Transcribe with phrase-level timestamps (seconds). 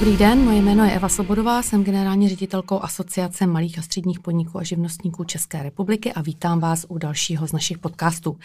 [0.00, 4.58] Dobrý den, moje jméno je Eva Sobodová, jsem generální ředitelkou Asociace malých a středních podniků
[4.58, 8.38] a živnostníků České republiky a vítám vás u dalšího z našich podcastů.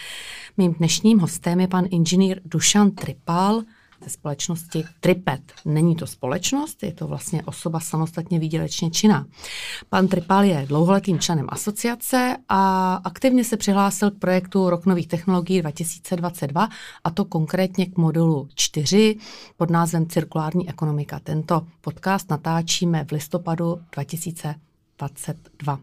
[0.57, 3.61] Mým dnešním hostem je pan inženýr Dušan Tripal,
[4.05, 5.41] ze společnosti Tripet.
[5.65, 9.25] Není to společnost, je to vlastně osoba samostatně výdělečně činná.
[9.89, 15.61] Pan Tripal je dlouholetým členem asociace a aktivně se přihlásil k projektu Rok nových technologií
[15.61, 16.69] 2022
[17.03, 19.17] a to konkrétně k modulu 4
[19.57, 21.19] pod názvem Cirkulární ekonomika.
[21.19, 25.79] Tento podcast natáčíme v listopadu 2022.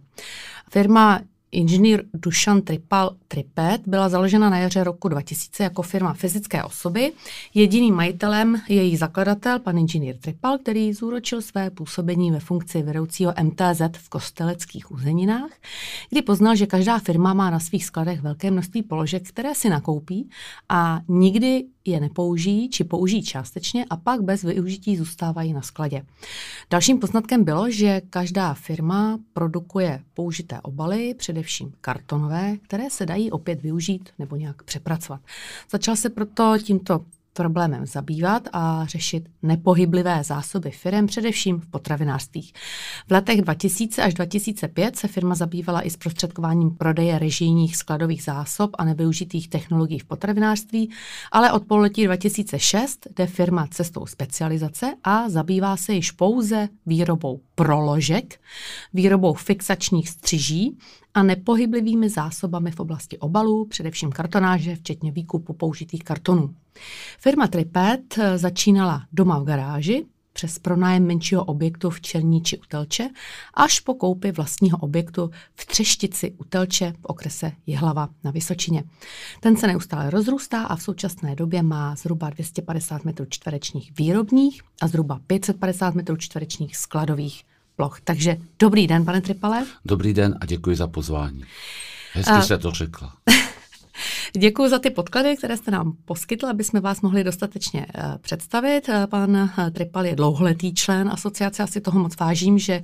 [0.70, 1.20] Firma
[1.52, 7.12] Inženýr Dušan Tripal Tripet byla založena na jaře roku 2000 jako firma fyzické osoby.
[7.54, 13.34] Jediným majitelem je její zakladatel, pan inženýr Tripal, který zúročil své působení ve funkci vedoucího
[13.42, 15.50] MTZ v kosteleckých uzeninách,
[16.10, 20.30] kdy poznal, že každá firma má na svých skladech velké množství položek, které si nakoupí
[20.68, 26.02] a nikdy je nepoužijí či použijí částečně a pak bez využití zůstávají na skladě.
[26.70, 33.62] Dalším poznatkem bylo, že každá firma produkuje použité obaly, především kartonové, které se dají opět
[33.62, 35.20] využít nebo nějak přepracovat.
[35.70, 42.52] Začal se proto tímto problémem zabývat a řešit nepohyblivé zásoby firm, především v potravinářství.
[43.08, 48.84] V letech 2000 až 2005 se firma zabývala i zprostředkováním prodeje režijních skladových zásob a
[48.84, 50.90] nevyužitých technologií v potravinářství,
[51.32, 58.40] ale od pololetí 2006 jde firma cestou specializace a zabývá se již pouze výrobou proložek,
[58.92, 60.78] výrobou fixačních střiží
[61.14, 66.54] a nepohyblivými zásobami v oblasti obalů, především kartonáže, včetně výkupu použitých kartonů.
[67.18, 73.08] Firma Tripet začínala doma v garáži, přes pronájem menšího objektu v Černíči u Telče
[73.54, 78.84] až po koupi vlastního objektu v Třeštici u Telče v okrese Jihlava na Vysočině.
[79.40, 84.88] Ten se neustále rozrůstá a v současné době má zhruba 250 metrů čtverečních výrobních a
[84.88, 87.44] zhruba 550 metrů čtverečních skladových
[87.76, 88.00] ploch.
[88.04, 89.66] Takže dobrý den, pane Tripale.
[89.84, 91.44] Dobrý den a děkuji za pozvání.
[92.12, 92.42] Hezky a...
[92.42, 93.12] se to řekla.
[94.36, 98.88] Děkuji za ty podklady, které jste nám poskytl, aby jsme vás mohli dostatečně uh, představit.
[98.88, 102.82] Uh, pan uh, Tripal je dlouholetý člen asociace, asi toho moc vážím, že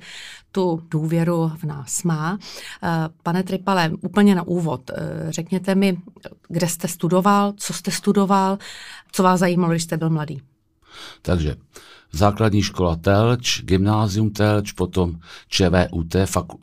[0.51, 2.37] tu důvěru v nás má.
[3.23, 4.91] Pane Tripale, úplně na úvod,
[5.29, 5.97] řekněte mi,
[6.47, 8.57] kde jste studoval, co jste studoval,
[9.11, 10.41] co vás zajímalo, když jste byl mladý.
[11.21, 11.55] Takže
[12.11, 16.15] základní škola Telč, gymnázium Telč, potom ČVUT,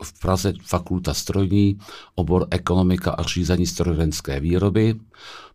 [0.02, 1.78] v Praze fakulta strojní,
[2.14, 4.94] obor ekonomika a řízení strojenské výroby,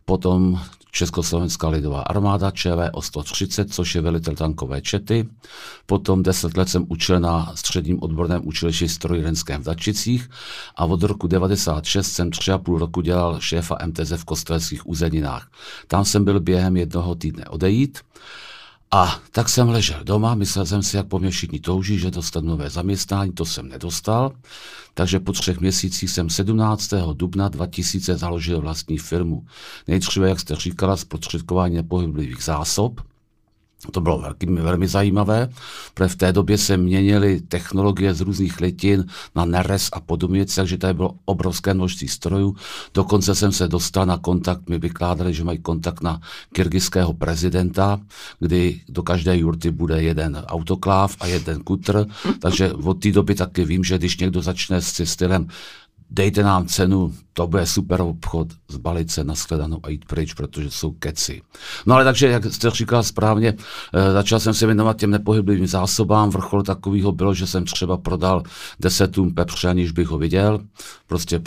[0.04, 0.60] potom
[0.94, 5.28] Československá lidová armáda ČV o 130, což je velitel tankové čety.
[5.86, 10.30] Potom 10 let jsem učil na středním odborném učilišti strojírenském v Dačicích
[10.76, 15.50] a od roku 96 jsem tři a půl roku dělal šéfa MTZ v kostelských uzeninách.
[15.86, 17.98] Tam jsem byl během jednoho týdne odejít.
[18.94, 22.48] A tak jsem ležel doma, myslel jsem si, jak po mě všichni touží, že dostanu
[22.48, 24.32] nové zaměstnání, to jsem nedostal.
[24.94, 26.90] Takže po třech měsících jsem 17.
[27.12, 29.46] dubna 2000 založil vlastní firmu.
[29.88, 33.00] Nejdříve, jak jste říkala, zprostředkování nepohyblivých zásob.
[33.90, 35.48] To bylo velký, velmi zajímavé,
[35.94, 40.78] protože v té době se měnily technologie z různých litin na neres a podobně, takže
[40.78, 42.56] tady bylo obrovské množství strojů.
[42.94, 46.20] Dokonce jsem se dostal na kontakt, mi vykládali, že mají kontakt na
[46.52, 48.00] kyrgyzského prezidenta,
[48.40, 52.06] kdy do každé jurty bude jeden autokláv a jeden kutr,
[52.38, 55.48] takže od té doby taky vím, že když někdo začne s stylem
[56.14, 60.70] dejte nám cenu, to bude super obchod, zbalit se na shledanou a jít pryč, protože
[60.70, 61.42] jsou keci.
[61.86, 63.54] No ale takže, jak jste říkal správně,
[63.94, 66.30] eh, začal jsem se věnovat těm nepohyblivým zásobám.
[66.30, 68.42] Vrchol takového bylo, že jsem třeba prodal
[68.80, 70.60] desetům pepře, aniž bych ho viděl,
[71.06, 71.40] prostě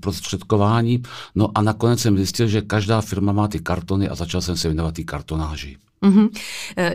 [0.00, 1.02] prostředkování.
[1.34, 4.68] No a nakonec jsem zjistil, že každá firma má ty kartony a začal jsem se
[4.68, 5.76] věnovat ty kartonáži.
[6.02, 6.28] Mm-hmm.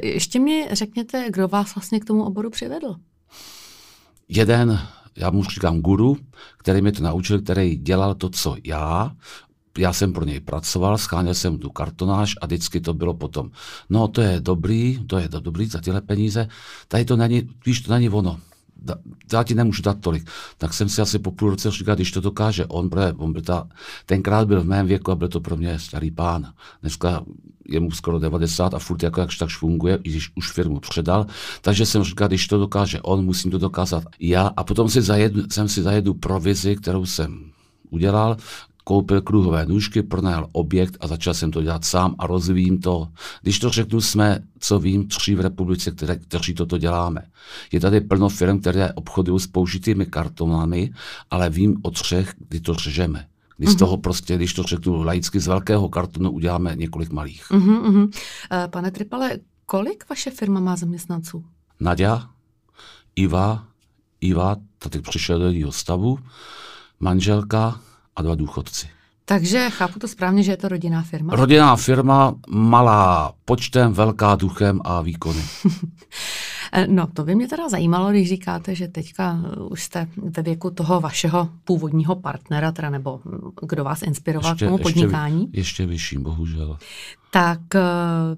[0.03, 2.95] Ještě mi řekněte, kdo vás vlastně k tomu oboru přivedl?
[4.29, 4.79] Jeden
[5.15, 6.17] já mu říkám guru,
[6.57, 9.11] který mě to naučil, který dělal to, co já,
[9.77, 13.51] já jsem pro něj pracoval, scháněl jsem tu kartonáž a vždycky to bylo potom.
[13.89, 16.47] No to je dobrý, to je dobrý za tyhle peníze,
[16.87, 18.39] tady to není, víš, to není ono.
[19.33, 20.29] Já ti nemůžu dát tolik.
[20.57, 23.41] Tak jsem si asi po půl roce říkal, když to dokáže on, protože on byl
[23.41, 23.67] ta,
[24.05, 26.53] tenkrát byl v mém věku a byl to pro mě starý pán.
[26.81, 27.23] Dneska
[27.69, 31.25] je mu skoro 90 a furt jako jakž tak funguje, i když už firmu předal.
[31.61, 34.51] Takže jsem říkal, když to dokáže on, musím to dokázat já.
[34.57, 37.51] A potom si zajedu, jsem si zajedu provizi, kterou jsem
[37.89, 38.37] udělal,
[38.83, 43.07] koupil kruhové nůžky, pronajal objekt a začal jsem to dělat sám a rozvíjím to.
[43.41, 47.25] Když to řeknu, jsme, co vím, tři v republice, které, kteří toto děláme.
[47.71, 50.93] Je tady plno firm, které obchodují s použitými kartonami,
[51.31, 53.27] ale vím o třech, kdy to řežeme.
[53.57, 53.79] Kdy z mhm.
[53.79, 57.45] toho prostě, když to řeknu laicky, z velkého kartonu uděláme několik malých.
[57.51, 58.09] Uh-huh, uh-huh.
[58.69, 61.45] Pane Tripale, kolik vaše firma má zaměstnanců?
[61.79, 62.29] Nadia,
[63.15, 63.65] Iva,
[64.21, 66.19] Iva, ta teď přišel do jejího stavu,
[66.99, 67.81] manželka
[68.15, 68.87] a dva důchodci.
[69.25, 71.35] Takže chápu to správně, že je to rodinná firma?
[71.35, 75.43] Rodinná firma, malá počtem, velká duchem a výkony.
[76.87, 79.39] no, to by mě teda zajímalo, když říkáte, že teďka
[79.69, 83.21] už jste ve věku toho vašeho původního partnera, teda nebo
[83.61, 85.41] kdo vás inspiroval ještě, k tomu podnikání.
[85.41, 86.77] Ještě, ještě vyšším, bohužel.
[87.31, 87.81] Tak uh,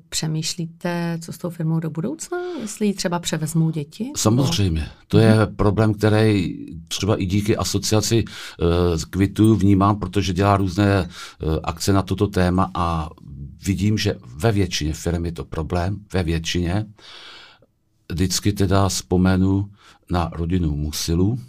[0.10, 4.12] přemýšlíte, co s tou firmou do budoucna, jestli ji třeba převezmou děti?
[4.16, 4.88] Samozřejmě.
[5.08, 5.56] To je hmm.
[5.56, 8.68] problém, který třeba i díky asociaci uh,
[9.10, 13.10] Kvitu vnímám, protože dělá různé uh, akce na toto téma a
[13.66, 16.86] vidím, že ve většině firm je to problém, ve většině.
[18.12, 19.72] Vždycky teda vzpomenu
[20.12, 21.40] na rodinu Musilu,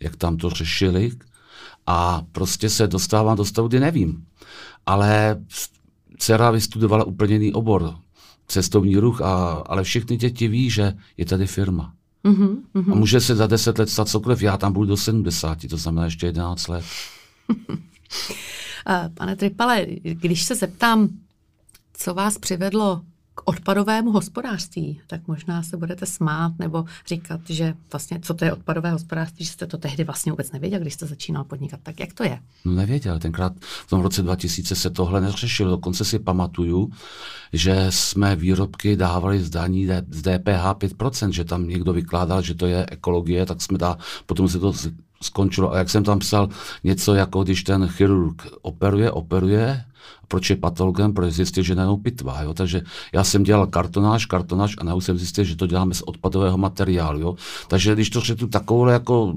[0.00, 1.12] jak tam to řešili
[1.86, 4.26] a prostě se dostávám do stavu, kdy nevím.
[4.86, 5.42] Ale
[6.18, 7.94] dcera vystudovala úplně jiný obor,
[8.46, 11.92] cestovní ruch, a, ale všechny děti ví, že je tady firma.
[12.24, 12.92] Mm-hmm.
[12.92, 16.04] A může se za deset let stát cokoliv, já tam budu do 70, to znamená
[16.04, 16.84] ještě 11 let.
[19.14, 21.08] Pane Tripale, když se zeptám,
[21.94, 23.02] co vás přivedlo
[23.34, 28.52] k odpadovému hospodářství, tak možná se budete smát nebo říkat, že vlastně co to je
[28.52, 31.80] odpadové hospodářství, že jste to tehdy vlastně vůbec nevěděl, když jste začínal podnikat.
[31.82, 32.38] Tak jak to je?
[32.64, 33.18] No nevěděl.
[33.18, 35.70] Tenkrát v tom roce 2000 se tohle neřešilo.
[35.70, 36.90] Dokonce si pamatuju,
[37.52, 42.66] že jsme výrobky dávali z daní z DPH 5%, že tam někdo vykládal, že to
[42.66, 44.72] je ekologie, tak jsme dá, potom se to
[45.22, 45.72] skončilo.
[45.72, 46.48] A jak jsem tam psal
[46.84, 49.84] něco jako, když ten chirurg operuje, operuje,
[50.28, 52.42] proč je patologem, protože zjistil, že najednou pitvá.
[52.42, 52.54] Jo?
[52.54, 56.58] Takže já jsem dělal kartonáž, kartonáž a najednou jsem zjistil, že to děláme z odpadového
[56.58, 57.20] materiálu.
[57.20, 57.36] Jo?
[57.68, 59.34] Takže když to řeknu takovou jako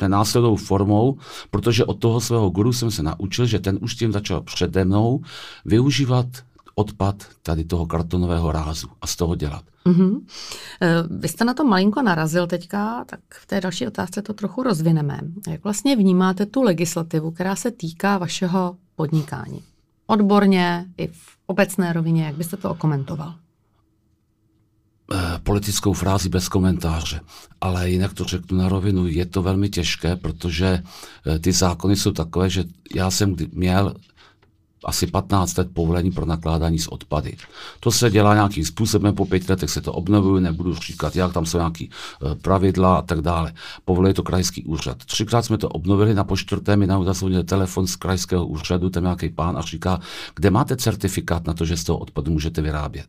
[0.00, 1.18] nenáslednou formou,
[1.50, 5.20] protože od toho svého guru jsem se naučil, že ten už tím začal přede mnou
[5.64, 6.26] využívat
[6.74, 9.62] odpad tady toho kartonového rázu a z toho dělat.
[9.86, 10.20] Mm-hmm.
[11.10, 15.20] Vy jste na to malinko narazil teďka, tak v té další otázce to trochu rozvineme.
[15.48, 19.62] Jak vlastně vnímáte tu legislativu, která se týká vašeho podnikání?
[20.06, 23.34] Odborně i v obecné rovině, jak byste to okomentoval?
[25.12, 27.20] Eh, politickou frázi bez komentáře.
[27.60, 30.82] Ale jinak to řeknu na rovinu, je to velmi těžké, protože
[31.26, 32.64] eh, ty zákony jsou takové, že
[32.94, 33.94] já jsem měl
[34.84, 37.36] asi 15 let povolení pro nakládání s odpady.
[37.80, 41.46] To se dělá nějakým způsobem, po pěti letech se to obnovuje, nebudu říkat jak, tam
[41.46, 43.52] jsou nějaké eh, pravidla a tak dále.
[43.84, 45.04] Povoluje to krajský úřad.
[45.04, 49.58] Třikrát jsme to obnovili, na počtvrté mi naudil telefon z krajského úřadu, tam nějaký pán
[49.58, 50.00] a říká,
[50.34, 53.08] kde máte certifikát na to, že z toho odpadu můžete vyrábět.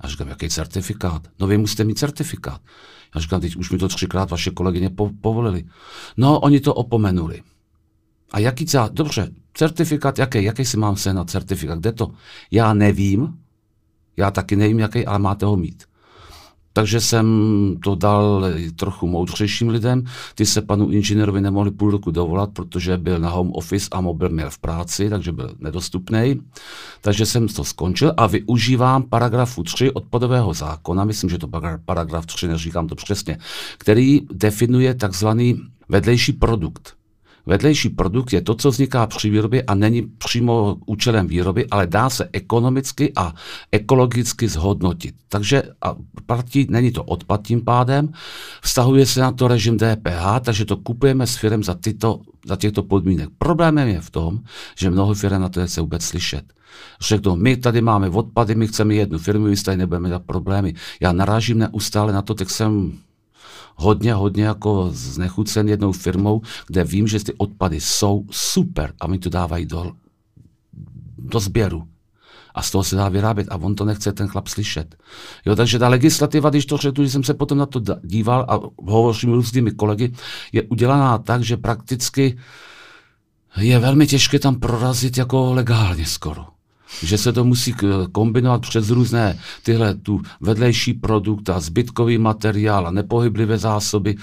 [0.00, 1.28] A říkám, jaký certifikát?
[1.40, 2.60] No vy musíte mít certifikát.
[3.14, 5.64] Já říkám, teď už mi to třikrát vaše kolegyně po- povolili.
[6.16, 7.42] No, oni to opomenuli.
[8.34, 8.88] A jaký cá...
[8.92, 12.10] Dobře, certifikát, jaký, jaký si mám se na certifikát, kde to?
[12.50, 13.34] Já nevím,
[14.16, 15.82] já taky nevím, jaký, ale máte ho mít.
[16.72, 17.26] Takže jsem
[17.84, 18.44] to dal
[18.76, 20.04] trochu moudřejším lidem.
[20.34, 24.28] Ty se panu inženýrovi nemohli půl roku dovolat, protože byl na home office a mobil
[24.28, 26.40] měl v práci, takže byl nedostupný.
[27.00, 31.48] Takže jsem to skončil a využívám paragrafu 3 odpadového zákona, myslím, že to
[31.84, 33.38] paragraf 3, neříkám to přesně,
[33.78, 36.96] který definuje takzvaný vedlejší produkt.
[37.46, 42.10] Vedlejší produkt je to, co vzniká při výrobě a není přímo účelem výroby, ale dá
[42.10, 43.34] se ekonomicky a
[43.72, 45.14] ekologicky zhodnotit.
[45.28, 45.96] Takže a
[46.26, 48.12] platí, není to odpad tím pádem,
[48.62, 52.82] vztahuje se na to režim DPH, takže to kupujeme s firem za, tyto, za těchto
[52.82, 53.28] podmínek.
[53.38, 54.38] Problémem je v tom,
[54.78, 56.44] že mnoho firm na to nechce vůbec slyšet.
[57.00, 60.74] Řeknou, my tady máme odpady, my chceme jednu firmu, my tady nebudeme mít problémy.
[61.00, 62.98] Já narážím neustále na to, tak jsem
[63.74, 69.18] hodně, hodně jako znechucen jednou firmou, kde vím, že ty odpady jsou super a mi
[69.18, 69.92] to dávají do,
[71.18, 71.88] do sběru.
[72.54, 74.96] A z toho se dá vyrábět a on to nechce ten chlap slyšet.
[75.46, 78.60] Jo, takže ta legislativa, když to řeknu, že jsem se potom na to díval a
[78.90, 80.12] hovořím s těmi kolegy,
[80.52, 82.38] je udělaná tak, že prakticky
[83.56, 86.53] je velmi těžké tam prorazit jako legálně skoro
[87.02, 87.74] že se to musí
[88.12, 94.16] kombinovat přes různé tyhle tu vedlejší produkt a zbytkový materiál a nepohyblivé zásoby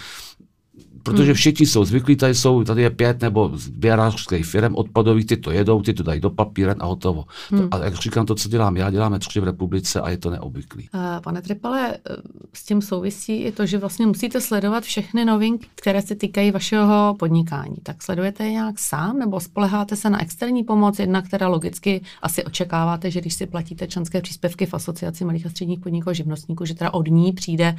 [1.03, 1.33] protože hmm.
[1.33, 5.81] všichni jsou zvyklí, tady jsou, tady je pět nebo sběrářských firm odpadových, ty to jedou,
[5.81, 7.25] ty to dají do papíren a hotovo.
[7.49, 7.69] Hmm.
[7.69, 10.29] To, a jak říkám, to, co dělám já, děláme tři v republice a je to
[10.29, 10.89] neobvyklý.
[11.23, 12.15] Pane Tripale, eh,
[12.53, 17.15] s tím souvisí i to, že vlastně musíte sledovat všechny novinky, které se týkají vašeho
[17.19, 17.75] podnikání.
[17.83, 22.43] Tak sledujete je nějak sám nebo spoleháte se na externí pomoc, jedna, která logicky asi
[22.43, 26.65] očekáváte, že když si platíte členské příspěvky v Asociaci malých a středních podniků a živnostníků,
[26.65, 27.75] že teda od ní přijde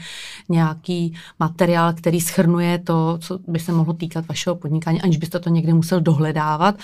[0.49, 5.51] nějaký materiál, který schrnuje to, co by se mohlo týkat vašeho podnikání, aniž byste to
[5.51, 6.75] někdy musel dohledávat.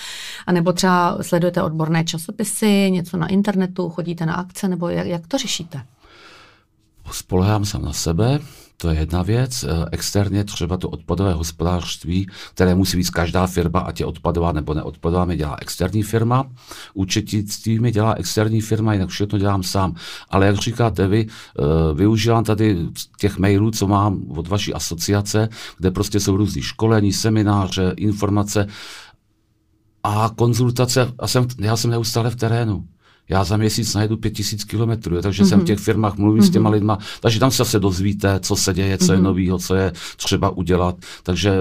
[0.46, 5.26] A nebo třeba sledujete odborné časopisy, něco na internetu, chodíte na akce, nebo jak, jak
[5.26, 5.82] to řešíte?
[7.12, 8.38] spolehám se na sebe,
[8.80, 9.64] to je jedna věc.
[9.64, 14.74] Eh, externě třeba to odpadové hospodářství, které musí být každá firma, ať je odpadová nebo
[14.74, 16.50] neodpadová, mi dělá externí firma.
[16.94, 19.94] Účetnictví mi dělá externí firma, jinak všechno dělám sám.
[20.30, 22.86] Ale jak říkáte vy, eh, využívám tady
[23.18, 28.66] těch mailů, co mám od vaší asociace, kde prostě jsou různý školení, semináře, informace
[30.02, 31.12] a konzultace.
[31.18, 32.84] A jsem, já jsem neustále v terénu
[33.28, 35.48] já za měsíc najdu pět tisíc kilometrů, takže mm-hmm.
[35.48, 35.66] jsem v mhm.
[35.66, 36.46] těch firmách mluvím mm-hmm.
[36.46, 36.74] s těma mhm.
[36.74, 39.10] lidma, takže tam se zase dozvíte, co se děje, co mm-hmm.
[39.10, 39.24] je mhm.
[39.24, 41.52] novýho, co je třeba udělat, takže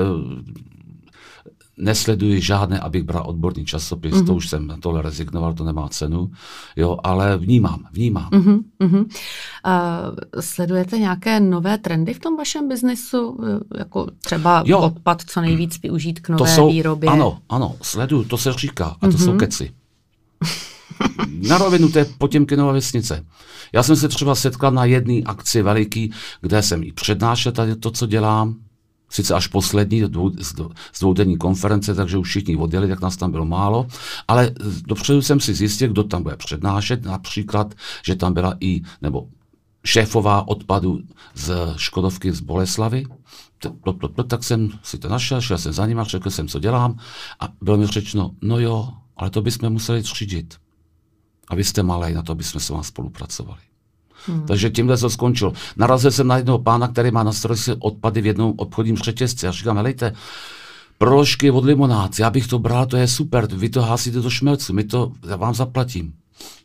[1.77, 4.25] nesleduji žádné, abych bral odborný časopis, mm-hmm.
[4.25, 6.31] to už jsem na tohle rezignoval, to nemá cenu,
[6.75, 8.29] jo, ale vnímám, vnímám.
[8.29, 9.05] Mm-hmm.
[9.05, 9.11] Uh,
[10.39, 13.37] sledujete nějaké nové trendy v tom vašem biznesu,
[13.77, 14.79] jako třeba jo.
[14.79, 17.09] odpad co nejvíc využít k nové to jsou, výrobě?
[17.09, 19.25] Ano, ano, sleduju, to se říká a to mm-hmm.
[19.25, 19.71] jsou keci.
[21.41, 23.25] Na rovinu, to je Potěmkinova vesnice.
[23.73, 27.91] Já jsem se třeba setkal na jedné akci veliký, kde jsem i přednášel tady to,
[27.91, 28.55] co dělám,
[29.09, 30.03] sice až poslední
[30.93, 33.87] z dvoudenní konference, takže už všichni odjeli, tak nás tam bylo málo,
[34.27, 34.51] ale
[34.87, 37.73] dopředu jsem si zjistil, kdo tam bude přednášet, například,
[38.05, 39.27] že tam byla i, nebo
[39.85, 40.99] šéfová odpadu
[41.35, 43.03] z Škodovky z Boleslavy,
[44.27, 46.99] tak jsem si to našel, šel jsem za ním a řekl jsem, co dělám.
[47.39, 50.55] A bylo mi řečeno, no jo, ale to bychom museli třídit.
[51.47, 53.59] A vy jste malý, na to bychom se vám spolupracovali.
[54.27, 54.45] Hmm.
[54.45, 55.53] Takže tímhle to skončil.
[55.77, 59.47] Narazil jsem na jednoho pána, který má na starosti odpady v jednom obchodním řetězci.
[59.47, 60.13] A říkám, helejte,
[60.97, 64.73] proložky od limonád, já bych to bral, to je super, vy to hásíte do šmelcu,
[64.73, 66.13] my to, já vám zaplatím.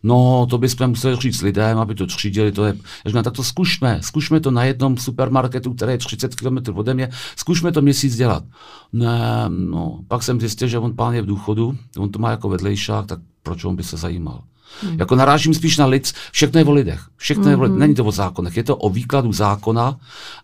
[0.02, 2.76] No, to bychom museli říct lidem, aby to třídili, to je,
[3.06, 7.10] říkám, tak to zkušme, zkušme to na jednom supermarketu, který je 30 km ode mě,
[7.36, 8.44] zkušme to měsíc dělat.
[8.92, 12.48] Ne, no, pak jsem zjistil, že on pán je v důchodu, on to má jako
[12.48, 14.42] vedlejšák, tak proč on by se zajímal?
[14.82, 14.98] Hmm.
[14.98, 17.00] Jako narážím spíš na lid, všechno je o lidech.
[17.16, 17.70] Všechno je o lidech.
[17.70, 17.80] Hmm.
[17.80, 19.98] Není to o zákonech, je to o výkladu zákona,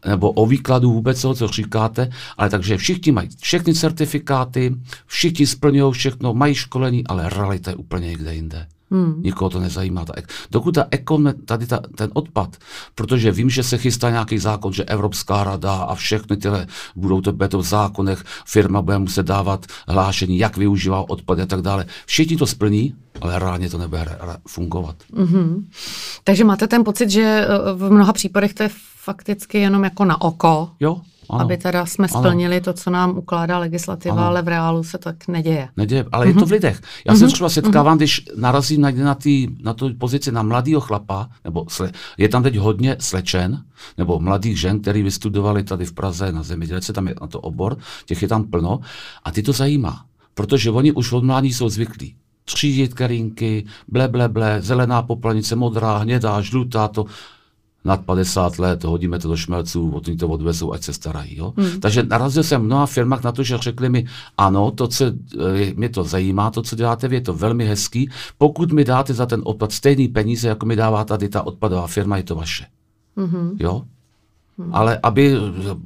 [0.07, 4.75] nebo o výkladu vůbec toho, co říkáte, ale takže všichni mají všechny certifikáty,
[5.07, 8.67] všichni splňují všechno, mají školení, ale realita je úplně někde jinde.
[8.91, 9.23] Hmm.
[9.23, 10.05] Nikoho to nezajímá.
[10.05, 10.13] Ta,
[10.51, 12.57] dokud ta ekon, tady ta, ten odpad,
[12.95, 16.67] protože vím, že se chystá nějaký zákon, že Evropská rada a všechny tyhle
[16.97, 21.63] budou to, to v zákonech, firma bude muset dávat hlášení, jak využívá odpad a tak
[21.63, 21.87] dále.
[22.07, 24.19] Všichni to splní, ale reálně to nebude
[24.49, 24.97] fungovat.
[25.13, 25.65] Mm-hmm.
[26.25, 30.21] Takže máte ten pocit, že eh, v mnoha případech to je fakticky jenom jako na
[30.21, 30.71] oko?
[30.81, 31.41] Jo, ano.
[31.41, 32.65] aby teda jsme splnili ano.
[32.65, 34.25] to, co nám ukládá legislativa, ano.
[34.25, 35.69] ale v reálu se tak neděje.
[35.77, 36.29] Neděje, ale mm-hmm.
[36.29, 36.53] je to v mhm.
[36.53, 36.81] lidech.
[37.07, 37.19] Já mm-hmm.
[37.19, 37.99] se třeba setkávám, mm-hmm.
[37.99, 42.43] když narazím na, na, tý, na tu pozici na mladého chlapa, nebo sle, je tam
[42.43, 43.63] teď hodně slečen,
[43.99, 47.77] nebo mladých žen, který vystudovali tady v Praze na zemědělce, tam je na to obor,
[48.07, 48.81] těch je tam plno
[49.25, 50.05] a ty to zajímá,
[50.35, 52.15] protože oni už od mládí jsou zvyklí
[52.49, 57.05] třídit karinky, ble, ble, ble, zelená poplanice, modrá, hnědá, žlutá, to
[57.85, 61.37] nad 50 let, hodíme to do šmelců, od to odvezou, ať se starají.
[61.37, 61.55] Jo?
[61.57, 61.81] Hmm.
[61.81, 64.07] Takže narazil jsem v mnoha firmách na to, že řekli mi,
[64.39, 65.05] ano, to, co
[65.55, 68.11] je, mě to zajímá, to, co děláte je to velmi hezký.
[68.39, 72.17] Pokud mi dáte za ten odpad stejný peníze, jako mi dává tady ta odpadová firma,
[72.17, 72.67] je to vaše.
[73.17, 73.57] Hmm.
[73.61, 73.83] Jo?
[74.59, 74.75] Hmm.
[74.75, 75.37] Ale aby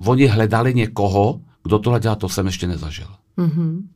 [0.06, 3.08] oni hledali někoho, kdo tohle dělá, to jsem ještě nezažil.
[3.38, 3.88] Hmm.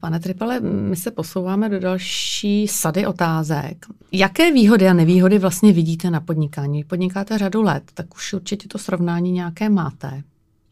[0.00, 3.86] Pane Tripale, my se posouváme do další sady otázek.
[4.12, 6.84] Jaké výhody a nevýhody vlastně vidíte na podnikání?
[6.84, 10.22] Podnikáte řadu let, tak už určitě to srovnání nějaké máte.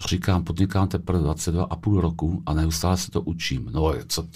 [0.08, 3.70] Říkám, podnikám teprve 22 a půl roku a neustále se to učím.
[3.72, 4.28] No, co,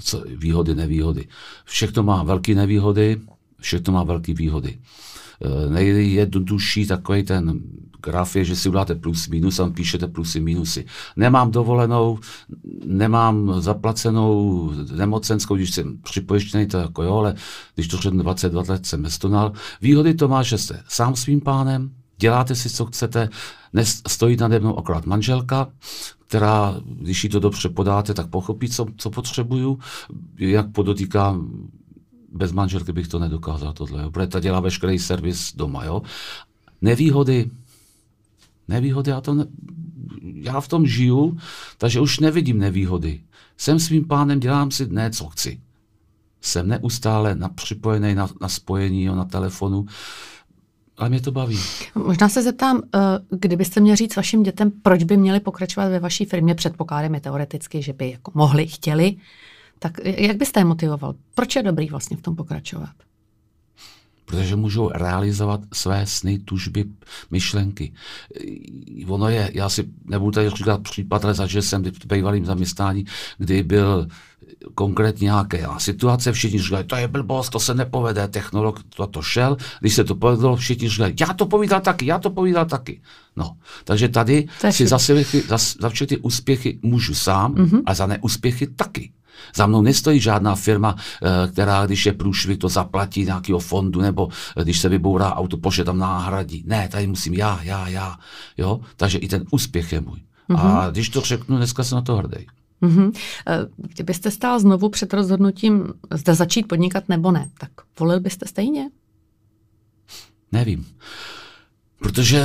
[0.00, 1.28] co výhody, nevýhody.
[1.64, 3.20] Všechno má velké nevýhody,
[3.60, 4.78] všechno má velké výhody.
[5.44, 7.60] E, nejjednodušší takový ten
[8.02, 10.84] graf je, že si uděláte plus minus a píšete plusy minusy.
[11.16, 12.18] Nemám dovolenou,
[12.84, 17.34] nemám zaplacenou nemocenskou, když jsem připojištěný, to jako jo, ale
[17.74, 19.52] když to řeknu 22 let jsem nestonal.
[19.80, 23.28] Výhody to má, že jste sám svým pánem, děláte si, co chcete,
[24.08, 25.68] stojí nade mnou akorát manželka,
[26.26, 29.78] která, když jí to dobře podáte, tak pochopí, co, co potřebuju.
[30.38, 31.50] Jak podotýkám,
[32.32, 36.02] bez manželky bych to nedokázal tohle, jo, protože ta dělá veškerý servis doma, jo.
[36.80, 37.50] Nevýhody,
[38.68, 39.44] nevýhody, já, to ne,
[40.34, 41.38] já v tom žiju,
[41.78, 43.20] takže už nevidím nevýhody.
[43.56, 45.60] Jsem svým pánem, dělám si ne, co chci.
[46.40, 49.86] Jsem neustále připojený na, na spojení, jo, na telefonu,
[50.98, 51.58] ale mě to baví.
[51.94, 52.98] Možná se zeptám, eh,
[53.30, 57.92] kdybyste měl říct vašim dětem, proč by měli pokračovat ve vaší firmě, předpokládáme teoreticky, že
[57.92, 59.16] by jako mohli, chtěli,
[59.82, 61.14] tak jak byste je motivoval?
[61.34, 62.94] Proč je dobrý vlastně v tom pokračovat?
[64.32, 66.84] protože můžou realizovat své sny, tužby,
[67.30, 67.92] myšlenky.
[69.06, 73.04] Ono je, já si nebudu tady říkat případ, ale zažil jsem v bývalým zaměstnání,
[73.38, 74.08] kdy byl
[74.74, 79.56] konkrétně nějaká situace, všichni říkají, to je blbost, to se nepovede, technolog to, to šel,
[79.80, 83.00] když se to povedlo, všichni říkají, já to povídal taky, já to povídal taky.
[83.36, 87.82] No, takže tady si zase za, za všechny ty úspěchy můžu sám mm-hmm.
[87.86, 89.12] a za neúspěchy taky.
[89.54, 94.28] Za mnou nestojí žádná firma, eh, která, když je průšvih, to zaplatí nějakého fondu, nebo
[94.56, 96.64] eh, když se vybourá auto, pošle tam náhradí.
[96.66, 98.18] Ne, tady musím já, já, já.
[98.58, 98.80] Jo?
[98.96, 100.18] Takže i ten úspěch je můj.
[100.50, 100.78] Mm-hmm.
[100.78, 102.46] A když to řeknu, dneska jsem na to hrdý.
[102.82, 103.12] Mm-hmm.
[103.76, 107.70] Kdybyste stál znovu před rozhodnutím, zda začít podnikat nebo ne, tak
[108.00, 108.90] volil byste stejně?
[110.52, 110.86] Nevím.
[112.02, 112.44] Protože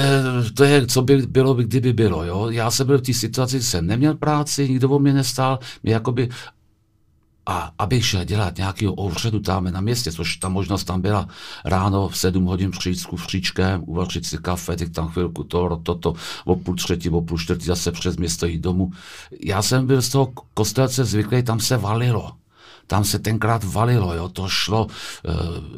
[0.53, 2.23] to je, co by bylo, kdyby bylo.
[2.23, 2.49] Jo?
[2.49, 6.29] Já jsem byl v té situaci, jsem neměl práci, nikdo o mě nestál, mě jakoby
[7.47, 11.27] a abych šel dělat nějakého ouředu tam na městě, což ta možnost tam byla,
[11.65, 15.95] ráno v 7 hodin přijít s kufříčkem, uvařit si kafe, teď tam chvilku to, toto,
[15.95, 16.13] to,
[16.45, 18.91] o půl třetí, o půl čtvrtý zase přes město jít domů.
[19.43, 22.31] Já jsem byl z toho kostelce zvyklý, tam se valilo
[22.87, 24.87] tam se tenkrát valilo, jo, to šlo,
[25.25, 25.31] eh,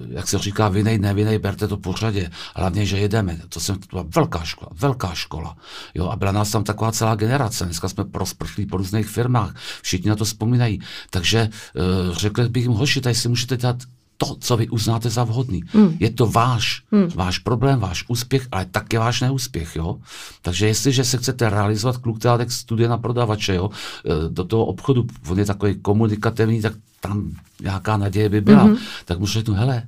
[0.09, 4.05] jak se říká, vinej, nevinej, berte to pořadě, hlavně, že jedeme, to, jsem, to byla
[4.15, 5.57] velká škola, velká škola,
[5.95, 10.09] jo, a byla nás tam taková celá generace, dneska jsme prosprchlí po různých firmách, všichni
[10.09, 13.77] na to vzpomínají, takže eh, řekl bych jim, hoši, tady si můžete dát
[14.19, 15.63] to, co vy uznáte za vhodný.
[15.67, 15.97] Hmm.
[15.99, 17.07] Je to váš, hmm.
[17.15, 19.75] váš problém, váš úspěch, ale také váš neúspěch.
[19.75, 19.97] Jo?
[20.41, 23.69] Takže jestliže se chcete realizovat kluk tak studie na prodavače, jo?
[24.05, 28.63] Eh, do toho obchodu, on je takový komunikativní, tak tam nějaká naděje by byla.
[28.63, 28.77] Hmm.
[29.05, 29.83] Tak mu řeknu, hele,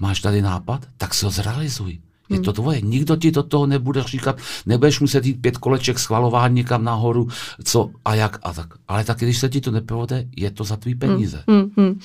[0.00, 1.98] máš tady nápad, tak se ho zrealizuj.
[2.28, 2.44] Je hmm.
[2.44, 2.80] to tvoje.
[2.80, 7.28] Nikdo ti do toho nebude říkat, nebudeš muset jít pět koleček schvalování někam nahoru,
[7.64, 8.74] co a jak a tak.
[8.88, 10.98] Ale taky, když se ti to nepovede, je to za tvý hmm.
[10.98, 11.44] peníze.
[11.48, 12.00] Hmm, hmm.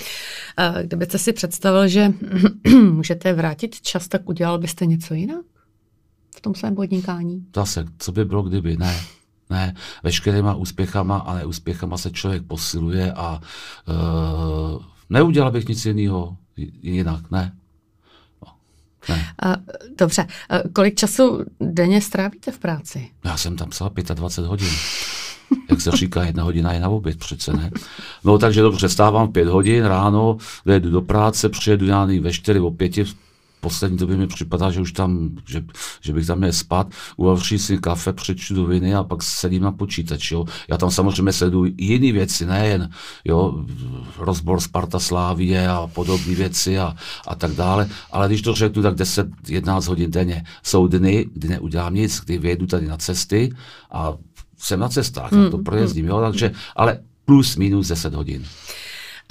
[0.58, 2.14] A kdybyste si představil, že
[2.92, 5.46] můžete vrátit čas, tak udělal byste něco jinak
[6.38, 7.46] v tom svém podnikání?
[7.56, 8.78] Zase, co by bylo, kdyby?
[8.78, 8.96] Ne.
[9.54, 13.42] Ne, veškerýma úspěchama a neúspěchama se člověk posiluje a
[13.88, 16.38] uh, neudělal bych nic jiného
[16.82, 17.54] jinak, ne.
[19.44, 19.56] A,
[19.98, 23.10] dobře, a kolik času denně strávíte v práci?
[23.26, 24.70] Já jsem tam psal 25 hodin.
[25.70, 27.72] Jak se říká, jedna hodina je na oběd přece, ne?
[28.24, 32.72] No takže dobře, stávám pět hodin ráno, jdu do práce, přijedu já ve čtyři, o
[32.72, 33.06] pěti,
[33.64, 35.64] poslední době mi připadá, že už tam, že,
[36.02, 40.34] že bych tam měl spát, uvavří si kafe, přečtu viny a pak sedím na počítači.
[40.34, 40.46] Jo.
[40.68, 42.90] Já tam samozřejmě sleduju jiné věci, nejen
[43.26, 43.66] jo,
[44.18, 46.96] rozbor Sparta Slávie a podobné věci a,
[47.28, 50.44] a tak dále, ale když to řeknu, tak 10-11 hodin denně.
[50.64, 53.56] Jsou dny, kdy neudělám nic, kdy vyjedu tady na cesty
[53.92, 54.14] a
[54.58, 58.44] jsem na cestách, mm, to projezdím, jo, takže, ale plus minus 10 hodin.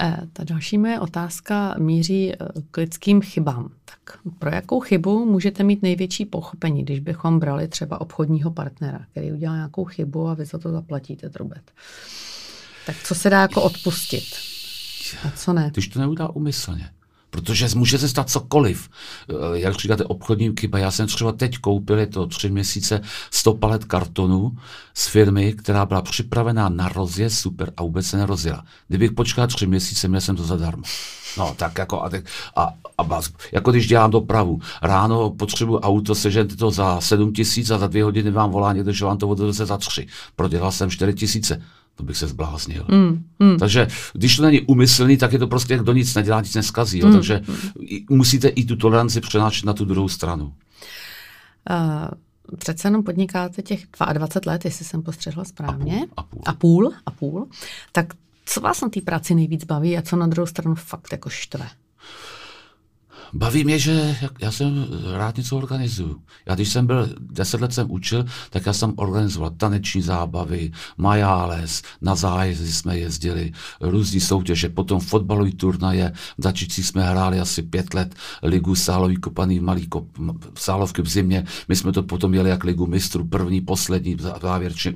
[0.03, 2.37] Eh, ta další moje otázka míří eh,
[2.71, 3.69] k lidským chybám.
[3.85, 9.31] Tak pro jakou chybu můžete mít největší pochopení, když bychom brali třeba obchodního partnera, který
[9.31, 11.71] udělá nějakou chybu a vy za to zaplatíte drobet?
[12.85, 14.23] Tak co se dá jako odpustit?
[15.27, 15.69] A co ne?
[15.73, 16.89] Když to neudá umyslně
[17.33, 18.89] protože může se stát cokoliv.
[19.29, 20.77] Eh, jak říkáte, obchodní chyba.
[20.77, 24.57] Já jsem třeba teď koupil, je to tři měsíce, 100 palet kartonů
[24.93, 28.65] z firmy, která byla připravená na rozjezd, super, a vůbec se nerozjela.
[28.87, 30.83] Kdybych počkal tři měsíce, měl jsem to zadarmo.
[31.37, 32.09] No, tak jako, a,
[32.55, 34.59] a, a baz, jako když dělám dopravu.
[34.81, 38.91] Ráno potřebuji auto, sežente to za 7 tisíc a za dvě hodiny vám volá někdo,
[38.91, 40.07] že vám to odveze za tři.
[40.35, 41.61] Prodělal jsem 4 tisíce
[41.95, 42.85] to bych se zbláznil.
[42.91, 43.57] Mm, mm.
[43.59, 46.99] Takže když to není umyslný, tak je to prostě, kdo nic nedělá, nic neskazí.
[46.99, 47.07] Jo?
[47.07, 47.55] Mm, Takže mm.
[48.09, 50.53] musíte i tu toleranci přenášet na tu druhou stranu.
[51.69, 56.05] Uh, přece jenom podnikáte těch 22 let, jestli jsem postřehla správně.
[56.17, 56.41] A půl.
[56.45, 56.87] A půl.
[56.87, 57.47] A půl, a půl.
[57.91, 58.13] Tak
[58.45, 61.67] co vás na té práci nejvíc baví a co na druhou stranu fakt jako štve?
[63.33, 66.21] Baví mě, že já jsem rád něco organizuju.
[66.45, 71.81] Já když jsem byl, deset let jsem učil, tak já jsem organizoval taneční zábavy, majáles,
[72.01, 77.93] na zájezdy jsme jezdili, různý soutěže, potom fotbalový turnaje, v Dačici jsme hráli asi pět
[77.93, 80.07] let ligu sálový kopaný malý kop,
[80.57, 84.95] sálovky v zimě, my jsme to potom jeli jak ligu mistrů, první, poslední, závěrečný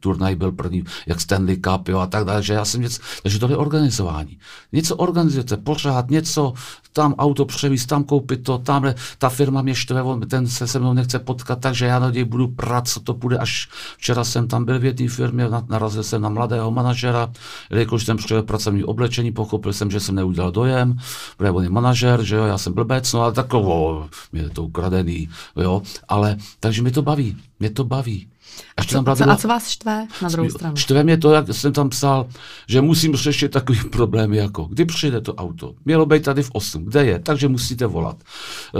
[0.00, 3.38] turnaj byl první, jak Stanley Cup, jo, a tak dále, že já jsem něco, takže
[3.38, 4.38] to je organizování.
[4.72, 6.54] Něco organizujete, pořád něco,
[6.92, 10.92] tam auto převíz, tam koupit to, tamhle ta firma mě štve, ten se se mnou
[10.92, 14.64] nechce potkat, takže já na něj budu prát, co to bude, až včera jsem tam
[14.64, 17.32] byl v jedné firmě, narazil jsem na mladého manažera,
[17.70, 20.98] jelikož jsem přišel pracovní oblečení, pochopil jsem, že jsem neudělal dojem,
[21.36, 24.62] protože on je manažer, že jo, já jsem blbec, no ale takovo, mě je to
[24.62, 28.28] ukradený, jo, ale, takže mi to baví, mě to baví.
[28.76, 30.76] A co, a, co, a co vás štve na druhou stranu?
[30.76, 32.26] Štve mě to, jak jsem tam psal,
[32.68, 35.74] že musím řešit takový problémy, jako kdy přijde to auto.
[35.84, 38.16] Mělo být tady v 8, kde je, takže musíte volat.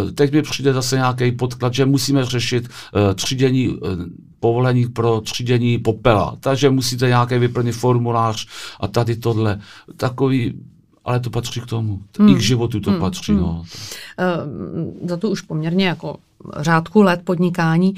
[0.09, 3.79] Eh, teď mi přijde zase nějaký podklad, že musíme řešit uh, třídění uh,
[4.41, 8.47] povolení pro třídění popela, takže musíte nějaký vyplnit formulář
[8.81, 9.61] a tady tohle.
[9.97, 10.55] Takový
[11.07, 12.03] ale to patří k tomu.
[12.19, 12.29] Hmm.
[12.29, 13.01] I k životu to hmm.
[13.01, 13.33] patří.
[13.33, 13.41] Hmm.
[13.41, 13.65] No.
[15.01, 16.17] Uh, za to už poměrně jako
[16.57, 17.95] řádku let podnikání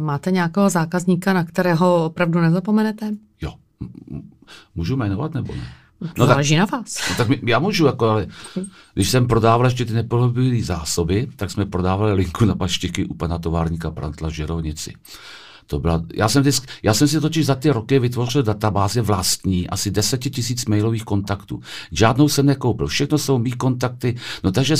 [0.00, 3.10] máte nějakého zákazníka, na kterého opravdu nezapomenete?
[3.42, 3.52] Jo.
[4.74, 5.72] Můžu jmenovat nebo ne?
[6.18, 7.10] No Záleží tak, na vás.
[7.10, 8.26] No tak já můžu, jako, ale
[8.94, 13.38] když jsem prodával ještě ty nepohyblivé zásoby, tak jsme prodávali linku na paštiky u pana
[13.38, 14.92] továrníka Brantla Žerovnici.
[15.66, 19.68] To byla, já, jsem vždycky, já jsem si totiž za ty roky vytvořil databáze vlastní,
[19.68, 21.60] asi 10 tisíc mailových kontaktů.
[21.92, 24.76] Žádnou jsem nekoupil, všechno jsou mý kontakty, no takže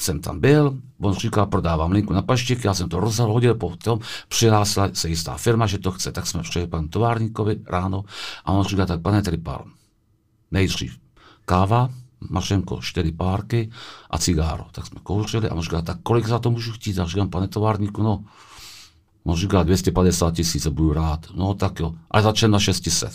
[0.00, 4.90] jsem tam byl, on říkal, prodávám linku na paštík, já jsem to rozhodil, potom přihlásila
[4.92, 8.04] se jistá firma, že to chce, tak jsme přijeli panu továrníkovi ráno
[8.44, 9.64] a on říkal, tak pane Tripal,
[10.50, 10.98] nejdřív
[11.44, 11.90] káva,
[12.30, 13.70] mašenko, čtyři párky
[14.10, 14.66] a cigáro.
[14.72, 16.98] Tak jsme kouřili a on říkal, tak kolik za to můžu chtít?
[16.98, 18.24] A říkám, pane továrníku, no,
[19.24, 21.26] on říkal 250 tisíc a budu rád.
[21.34, 23.12] No tak jo, ale začal na 600.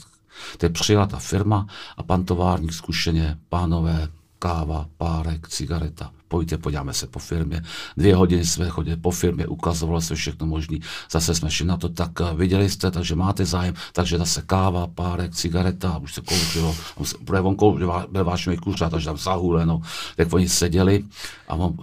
[0.57, 4.07] Teď přijela ta firma a pan továrník zkušeně, pánové,
[4.39, 6.11] káva, párek, cigareta.
[6.27, 7.61] Pojďte, podíváme se po firmě.
[7.97, 10.77] Dvě hodiny jsme chodili po firmě, ukazovalo se všechno možné.
[11.11, 14.87] Zase jsme šli na to, tak eh, viděli jste, takže máte zájem, takže zase káva,
[14.87, 16.75] párek, cigareta, už se kouřilo.
[17.25, 19.81] Protože on kouřil, byl váš kuřát, takže tam zahuleno.
[20.15, 21.03] Tak oni seděli
[21.47, 21.77] a on,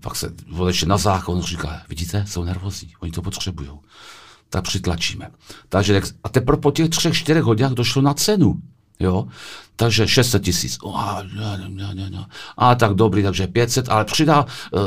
[0.00, 3.70] pak se odešli na záchod, on říká, vidíte, jsou nervózní, oni to potřebují
[4.50, 5.30] tak přitlačíme.
[5.68, 8.60] Takže, a teprve po těch třech, čtyřech hodinách došlo na cenu.
[9.00, 9.28] Jo?
[9.80, 10.78] Takže 600 tisíc.
[12.56, 14.80] A tak dobrý, takže 500, ale přidá uh,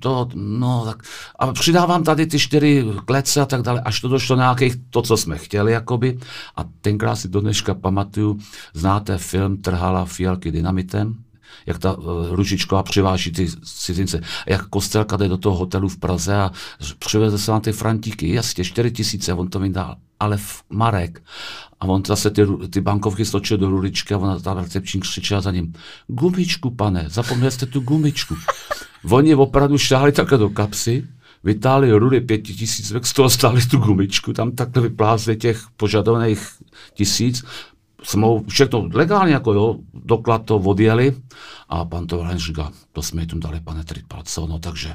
[0.00, 1.02] to, no, tak,
[1.38, 5.16] a přidávám tady ty čtyři klece a tak dále, až to došlo nějakých, to, co
[5.16, 6.18] jsme chtěli, jakoby.
[6.56, 8.38] A tenkrát si do dneška pamatuju,
[8.74, 11.14] znáte film Trhala fialky dynamitem?
[11.66, 16.36] jak ta uh, Ružičková přiváží ty cizince, jak Kostelka jde do toho hotelu v Praze
[16.36, 16.50] a
[16.98, 20.38] přiveze se na ty frantíky, jasně, 4 tisíce, on to mi dal, ale
[20.70, 21.22] Marek.
[21.84, 25.50] A on zase ty, ty bankovky stočil do ruličky a ona ta recepční křičela za
[25.50, 25.72] ním,
[26.06, 28.34] gumičku, pane, zapomněl jste tu gumičku.
[29.10, 31.06] Oni opravdu šáhli takhle do kapsy,
[31.44, 36.48] vytáhli rudy pěti tisíc, z toho stáli tu gumičku, tam takhle vyplázli těch požadovaných
[36.94, 37.44] tisíc,
[38.02, 41.14] smlouv, všechno legálně, jako jo, doklad to odjeli.
[41.68, 44.94] A pan Tovalen říká, to jsme jim dali, pane Tripal, co, no takže.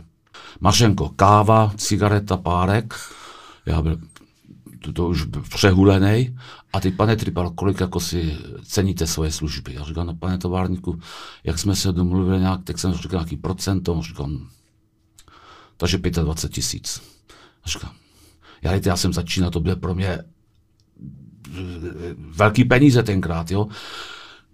[0.59, 2.93] Mašenko, káva, cigareta, párek,
[3.65, 3.97] já byl
[4.79, 6.37] to, to už přehulený.
[6.73, 9.73] A ty, pane Tripal, kolik jako si ceníte svoje služby?
[9.73, 10.99] Já říkám, no pane továrníku,
[11.43, 14.47] jak jsme se domluvili nějak, tak jsem říkal nějaký procent, on říkám,
[15.77, 17.01] takže 25 tisíc.
[17.65, 17.91] Říkám,
[18.61, 20.19] já, já jsem začínal, to bylo pro mě
[22.17, 23.67] velký peníze tenkrát, jo.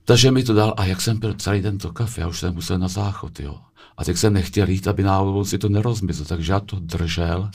[0.05, 2.79] Takže mi to dal a jak jsem pil celý tento kafe, já už jsem musel
[2.79, 3.59] na záchod, jo.
[3.97, 7.49] A tak jsem nechtěl jít, aby náhodou si to nerozmyslel, takže já to držel.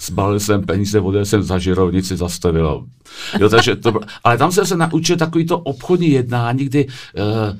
[0.00, 2.86] Zbalil jsem peníze, odjel jsem za žirovnici, zastavil.
[3.40, 7.58] Jo, takže to, ale tam jsem se naučil takový to obchodní jednání, kdy uh,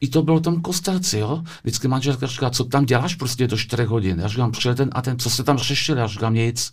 [0.00, 1.42] i to bylo tam kostelci, jo.
[1.62, 4.20] Vždycky manželka říká, co tam děláš prostě do 4 hodin.
[4.20, 5.96] Já říkám, přijel ten a ten, co se tam řešil?
[5.96, 6.72] Já říkám, nic.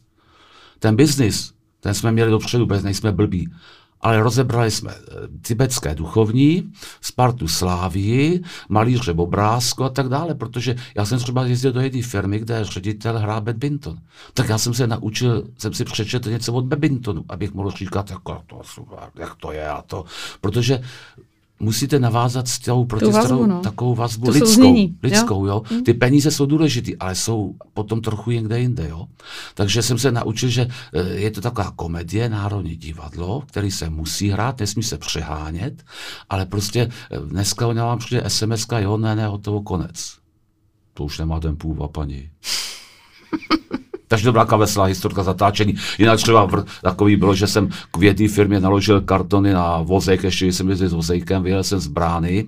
[0.79, 3.49] Ten biznis, ten jsme měli dopředu, bez nejsme blbí.
[4.01, 11.05] Ale rozebrali jsme eh, tibetské duchovní, Spartu Slávii, malíře obrázku a tak dále, protože já
[11.05, 13.97] jsem třeba jezdil do jedné firmy, kde ředitel hrá badminton.
[14.33, 18.41] Tak já jsem se naučil, jsem si přečetl něco od badmintonu, abych mohl říkat, jako
[18.47, 18.61] to,
[19.15, 20.05] jak to je a to.
[20.41, 20.81] Protože
[21.61, 23.59] musíte navázat s tou protistranou no.
[23.59, 25.53] takovou vazbu to lidskou, změní, lidskou jo?
[25.53, 25.77] jo?
[25.77, 25.83] Hm.
[25.83, 29.05] Ty peníze jsou důležité, ale jsou potom trochu někde jinde, jo.
[29.53, 34.29] Takže jsem se naučil, že eh, je to taková komedie, národní divadlo, který se musí
[34.29, 35.83] hrát, nesmí se přehánět,
[36.29, 40.17] ale prostě eh, dneska o vám přijde sms jo, ne, ne, hotovo, konec.
[40.93, 42.29] To už nemá ten půl, paní.
[44.11, 45.75] Takže to byla taková veselá historka zatáčení.
[45.97, 50.45] Jinak třeba vr, takový bylo, že jsem k jedné firmě naložil kartony na vozek, ještě
[50.45, 52.47] jsem jezdil s vozejkem, vyjel jsem z brány,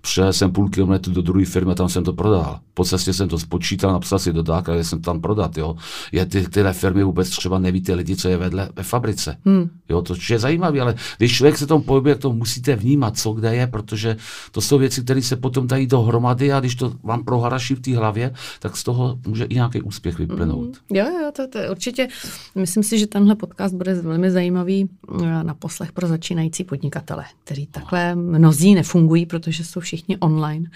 [0.00, 2.60] přijel jsem půl kilometru do druhé firmy, tam jsem to prodal.
[2.74, 5.58] Po cestě jsem to spočítal, napsal si dodák a jsem tam prodat.
[5.58, 5.76] Jo.
[6.12, 9.36] Je ty, tyhle firmy vůbec třeba nevíte lidi, co je vedle ve fabrice.
[9.44, 9.70] Hmm.
[9.88, 13.54] Jo, to je zajímavé, ale když člověk se tomu pohybuje, to musíte vnímat, co kde
[13.54, 14.16] je, protože
[14.52, 17.96] to jsou věci, které se potom dají dohromady a když to vám proharaší v té
[17.96, 20.64] hlavě, tak z toho může i nějaký úspěch vyplynout.
[20.64, 20.74] Hmm.
[20.90, 22.08] Jo, jo, to, to určitě.
[22.54, 24.88] Myslím si, že tenhle podcast bude velmi zajímavý
[25.22, 30.70] eh, na poslech pro začínající podnikatele, kteří takhle mnozí nefungují, protože jsou všichni online.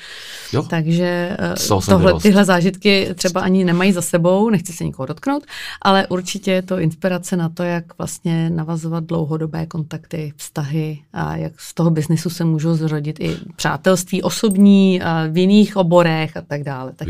[0.52, 0.62] Jo.
[0.62, 5.06] Takže eh, toho jsem tohle, tyhle zážitky třeba ani nemají za sebou, nechci se nikoho
[5.06, 5.44] dotknout,
[5.82, 11.60] ale určitě je to inspirace na to, jak vlastně navazovat dlouhodobé kontakty, vztahy a jak
[11.60, 16.62] z toho biznisu se můžou zrodit i přátelství osobní a v jiných oborech a tak
[16.62, 16.92] dále.
[16.96, 17.08] Tak.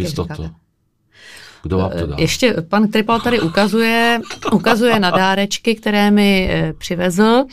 [1.62, 2.16] Kdo vám to dá?
[2.18, 4.20] Ještě pan Tripal tady ukazuje,
[4.52, 7.44] ukazuje na dárečky, které mi eh, přivezl.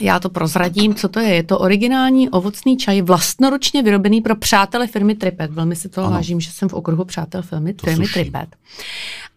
[0.00, 1.34] Já to prozradím, co to je.
[1.34, 5.50] Je to originální ovocný čaj, vlastnoručně vyrobený pro přátele firmy Tripet.
[5.50, 6.16] Velmi si toho Ano.
[6.16, 8.06] vážím, že jsem v okruhu přátel firmy, To firmy.
[8.06, 8.56] Tripet.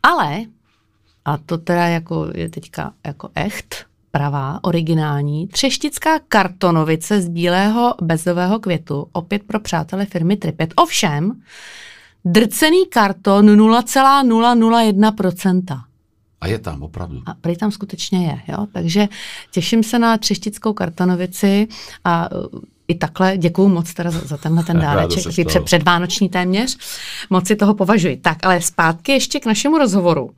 [0.04, 0.40] Ale,
[1.26, 8.60] a to teda jako je teďka jako echt, pravá, originální, třeštická kartonovice z bílého bezového
[8.60, 10.74] květu, opět pro přátele firmy Tripet.
[10.76, 11.42] Ovšem,
[12.26, 15.82] drcený karton 0,001%.
[16.42, 17.22] A je tam, opravdu.
[17.26, 18.68] A prý tam skutečně je, jo?
[18.74, 19.08] takže
[19.52, 21.68] těším se na třeštickou kartonovici
[22.04, 25.64] a uh, i takhle děkuju moc teda za, za tenhle ten dáreček, se takový před,
[25.64, 26.78] předvánoční téměř.
[27.30, 28.18] Moc si toho považuji.
[28.18, 30.32] Tak, ale zpátky ještě k našemu rozhovoru.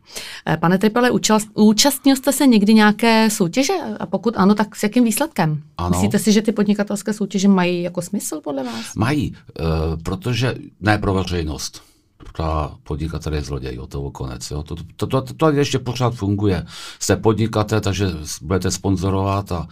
[0.45, 3.73] Eh, Pane Tripele, účast, účastnil jste se někdy nějaké soutěže?
[3.99, 5.61] A pokud ano, tak s jakým výsledkem?
[5.77, 5.89] Ano.
[5.89, 8.95] Myslíte si, že ty podnikatelské soutěže mají jako smysl podle vás?
[8.95, 11.90] Mají, uh, protože ne pro veřejnost.
[12.37, 14.51] Ta podnikatel je zloděj, o toho konec.
[14.51, 14.63] Jo.
[14.63, 16.65] To, to, to, to, to ještě pořád funguje.
[16.99, 18.07] Jste podnikatel, takže
[18.41, 19.67] budete sponzorovat a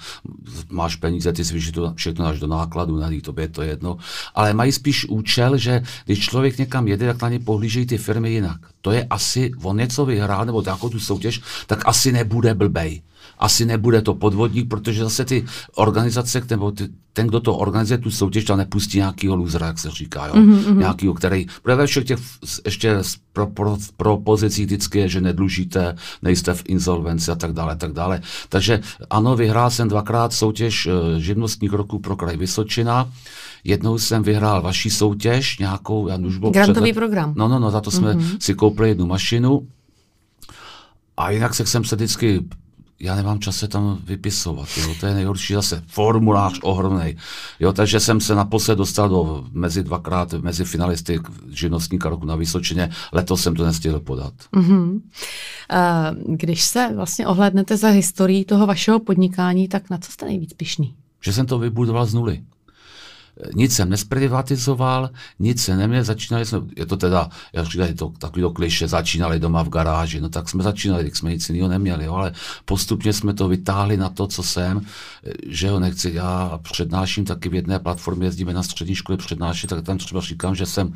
[0.69, 3.97] máš peníze, ty si to všechno dáš do nákladu, na tobě je to jedno.
[4.35, 8.31] Ale mají spíš účel, že když člověk někam jede, tak na ně pohlížejí ty firmy
[8.31, 8.59] jinak.
[8.81, 13.01] To je asi, on něco vyhrál, nebo nějakou tu soutěž, tak asi nebude blbej
[13.39, 18.11] asi nebude to podvodník, protože zase ty organizace, nebo ty, ten, kdo to organizuje tu
[18.11, 20.33] soutěž, tam nepustí nějakýho lůzra, jak se říká, jo?
[20.33, 20.77] Mm-hmm.
[20.77, 22.19] nějakýho, který, bude ve všech těch
[22.65, 22.97] ještě
[23.33, 27.93] pro, pro, pro pozicí vždycky je, že nedlužíte, nejste v insolvenci a tak dále, tak
[27.93, 28.21] dále.
[28.49, 33.11] Takže ano, vyhrál jsem dvakrát soutěž eh, živnostník roku pro kraj Vysočina,
[33.63, 37.33] jednou jsem vyhrál vaší soutěž, nějakou, já už byl Grantový program.
[37.35, 38.37] No, no, no, za to jsme mm-hmm.
[38.39, 39.67] si koupili jednu mašinu
[41.17, 42.43] a jinak se jsem se vždycky,
[42.99, 47.15] já nemám čas se tam vypisovat, jo, to je nejhorší zase, formulář ohromný,
[47.59, 52.89] jo, takže jsem se naposled dostal do mezi dvakrát, mezi finalisty živnostníka roku na Vysočině,
[53.13, 54.33] letos jsem to nestihl podat.
[54.55, 55.01] Mhm.
[55.71, 60.53] Eh, Když se vlastně ohlednete za historií toho vašeho podnikání, tak na co jste nejvíc
[60.53, 60.95] pišný?
[61.21, 62.41] Že jsem to vybudoval z nuly.
[63.55, 68.41] Nic jsem nesprivatizoval, nic se neměl, začínali jsme, je to teda, jak říkají, to takový
[68.41, 72.05] to kliše, začínali doma v garáži, no tak jsme začínali, tak jsme nic jiného neměli,
[72.05, 72.31] jo, ale
[72.65, 74.81] postupně jsme to vytáhli na to, co jsem,
[75.47, 79.85] že ho nechci, já přednáším taky v jedné platformě, jezdíme na střední školy přednášet, tak
[79.85, 80.93] tam třeba říkám, že jsem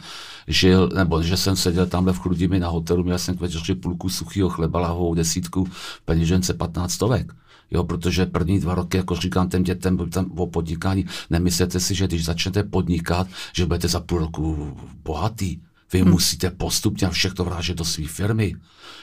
[0.47, 4.09] žil, nebo že jsem seděl tamhle v Chrudimi na hotelu, měl jsem k večeři půlku
[4.09, 5.67] suchého chleba, lahovou desítku,
[6.05, 7.33] peněžence 15 stovek.
[7.73, 12.07] Jo, protože první dva roky, jako říkám těm dětem tam o podnikání, nemyslete si, že
[12.07, 15.59] když začnete podnikat, že budete za půl roku bohatý.
[15.93, 16.11] Vy hmm.
[16.11, 18.55] musíte postupně všechno vrážet do své firmy.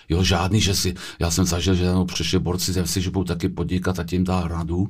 [0.09, 3.25] Jo, žádný, že si, já jsem zažil, že jenom přišli borci ze vsi, že budou
[3.25, 4.87] taky podnikat a tím dá radu.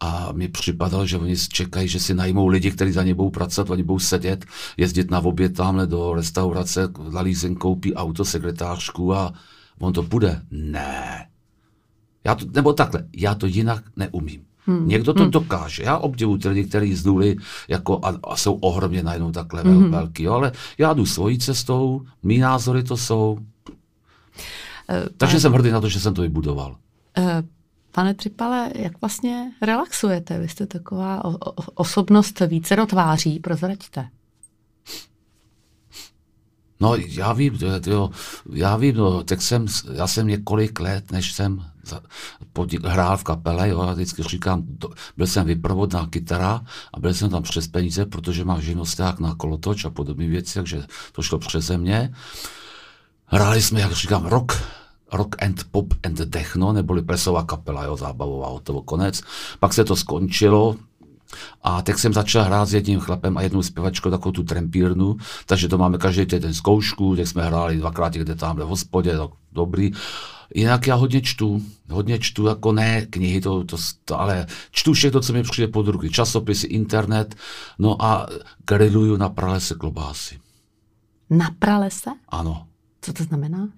[0.00, 3.70] A mi připadalo, že oni čekají, že si najmou lidi, kteří za ně budou pracovat,
[3.70, 4.44] oni budou sedět,
[4.76, 9.32] jezdit na oběd tamhle do restaurace, na leasing koupí auto, sekretářku a
[9.78, 10.42] on to bude.
[10.50, 11.26] Ne.
[12.28, 14.40] Já to, nebo takhle, já to jinak neumím.
[14.66, 14.88] Hmm.
[14.88, 15.30] Někdo to hmm.
[15.30, 15.82] dokáže.
[15.82, 17.36] Já obdivuji ty lidi, kteří z nuly
[17.68, 19.90] jako a, a jsou ohromně najednou takhle hmm.
[19.90, 23.38] velký, jo, ale já jdu svojí cestou, mý názory to jsou.
[24.90, 26.76] Eh, Takže jsem hrdý na to, že jsem to vybudoval.
[27.18, 27.42] Eh,
[27.92, 30.38] Pane Tripale, jak vlastně relaxujete?
[30.38, 34.08] Vy jste taková o, o, osobnost více tváří, prozraďte.
[36.80, 38.10] No, já vím, to- jo,
[38.52, 41.64] já vím, no, tak jsem, já jsem několik let, než jsem
[42.84, 46.62] hrál v kapele, jo, já vždycky říkám, to, byl jsem vyprovodná kytara
[46.94, 50.82] a byl jsem tam přes peníze, protože mám živnosták na kolotoč a podobné věci, takže
[51.12, 52.14] to šlo přeze mě.
[53.26, 54.52] Hráli jsme, jak říkám, rock,
[55.12, 59.20] rock and pop and techno, neboli plesová kapela, jo, zábavová, hotovo, konec.
[59.60, 60.76] Pak se to skončilo,
[61.62, 65.68] a tak jsem začal hrát s jedním chlapem a jednou zpěvačkou takovou tu trempírnu, takže
[65.68, 69.90] to máme každý týden zkoušku, tak jsme hráli dvakrát někde tamhle v hospodě, tak dobrý.
[70.54, 75.20] Jinak já hodně čtu, hodně čtu, jako ne knihy, to, to, to ale čtu všechno,
[75.20, 77.34] co mi přijde pod ruky, časopisy, internet,
[77.78, 78.26] no a
[78.66, 80.38] griluju na pralese klobásy.
[81.30, 82.10] Na pralese?
[82.28, 82.66] Ano,
[83.00, 83.68] Co to znamená?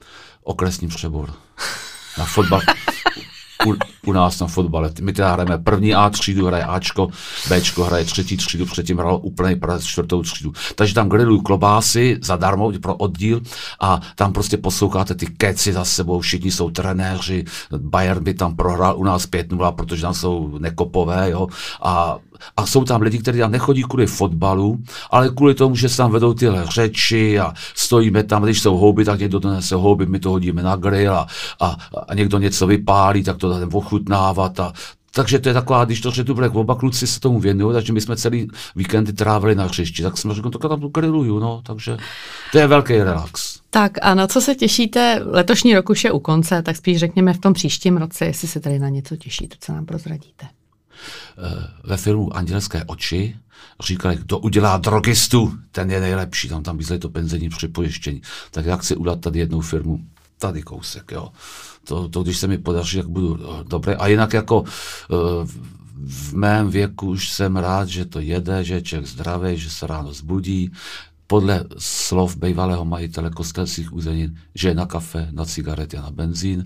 [0.42, 1.34] okresní přebor.
[2.18, 2.60] Na fotbal.
[4.06, 4.90] U, nás na fotbale.
[5.00, 7.08] My teda hrajeme první A třídu, hraje Ačko,
[7.48, 10.52] Bčko hraje třetí třídu, předtím hrál úplný Praze čtvrtou třídu.
[10.74, 13.40] Takže tam grilují klobásy zadarmo pro oddíl
[13.80, 17.44] a tam prostě posloucháte ty keci za sebou, všichni jsou trenéři,
[17.78, 21.46] Bayern by tam prohrál u nás 5-0, protože tam jsou nekopové, jo,
[21.82, 22.18] a
[22.56, 24.78] a jsou tam lidi, kteří tam nechodí kvůli fotbalu,
[25.10, 29.04] ale kvůli tomu, že se tam vedou tyhle řeči a stojíme tam, když jsou houby,
[29.04, 31.26] tak někdo donese houby, my to hodíme na grill a,
[31.60, 31.76] a,
[32.08, 34.72] a někdo něco vypálí, tak to dáme ochutnávat a
[35.12, 38.16] takže to je taková, když to řeknu, oba kluci se tomu věnují, takže my jsme
[38.16, 41.96] celý víkendy trávili na hřišti, tak jsme řekli, no, tak tam grilluju, no, takže
[42.52, 43.60] to je velký relax.
[43.70, 45.22] Tak a na co se těšíte?
[45.24, 48.60] Letošní rok už je u konce, tak spíš řekněme v tom příštím roce, jestli se
[48.60, 50.46] tady na něco těšíte, co nám prozradíte.
[50.46, 53.36] Eh, ve filmu Andělské oči
[53.80, 58.22] říkali, kdo udělá drogistu, ten je nejlepší, tam tam vyzli to penzení připojištění.
[58.50, 60.00] Tak já chci udělat tady jednu firmu,
[60.38, 61.28] tady kousek, jo.
[61.90, 63.94] To, to když se mi podaří, jak budu eh, dobré.
[63.94, 65.14] A jinak jako eh,
[66.06, 69.86] v mém věku už jsem rád, že to jede, že je člověk zdravý, že se
[69.86, 70.70] ráno zbudí,
[71.26, 76.64] podle slov bývalého majitele kostelských uzenin, že je na kafe, na cigarety a na benzín.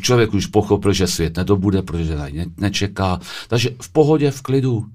[0.00, 3.20] Člověk už pochopil, že svět nedobude, protože na ne, nečeká.
[3.48, 4.86] Takže v pohodě, v klidu.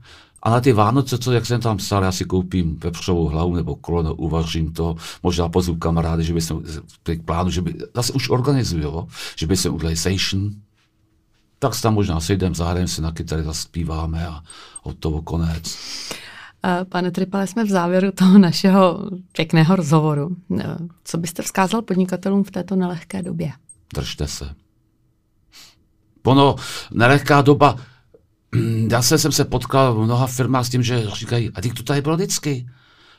[0.46, 3.76] A na ty Vánoce, co, jak jsem tam psal, já si koupím vepřovou hlavu nebo
[3.76, 6.54] koleno, uvařím to, možná pozvu kamarády, že by se
[7.04, 10.52] k plánu, že by, zase už organizuju, že by se udělali session,
[11.60, 14.42] tak se tam možná sejdem, zahrajeme si na kytary, zaspíváme a
[14.84, 15.78] od toho konec.
[16.90, 20.36] Pane Tripale, jsme v závěru toho našeho pěkného rozhovoru.
[21.04, 23.52] Co byste vzkázal podnikatelům v této nelehké době?
[23.96, 24.50] Držte se.
[26.24, 26.56] Ono,
[26.92, 27.78] nelehká doba,
[28.92, 32.02] já jsem se potkal v mnoha firmách s tím, že říkají, a teď to tady
[32.02, 32.68] bylo vždycky.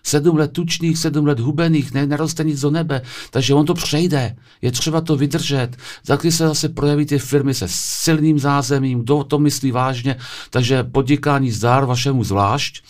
[0.02, 4.36] Sedm let tučných, sedm let hubených, ne, neroste nic do nebe, takže on to přejde.
[4.62, 5.76] Je třeba to vydržet.
[6.04, 10.16] Za se zase projeví ty firmy se silným zázemím, kdo to myslí vážně,
[10.50, 12.82] takže podnikání zdár vašemu zvlášť,